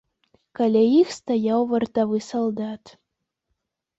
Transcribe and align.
Каля 0.59 0.79
іх 1.01 1.09
стаяў 1.17 1.61
вартавы 1.73 2.17
салдат. 2.29 2.83